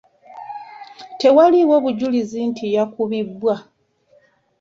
Tewaaliwo 1.19 1.75
bujulizi 1.83 2.39
nti 2.49 2.65
yakubibwa. 2.75 3.55